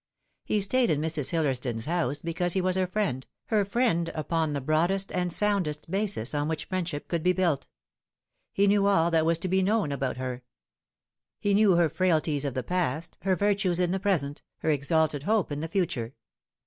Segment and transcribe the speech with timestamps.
[0.43, 1.29] He stayed in Mrs.
[1.29, 6.33] Hillersdon's house because he was her friend, her friend upon the broadest and soundest basis
[6.33, 7.67] on which friendship could be built.
[8.51, 10.41] He knew all that was to be known about her.
[11.39, 15.51] He knew her frailties of the past, her virtues in the present, her exalted hope
[15.51, 16.15] in the future.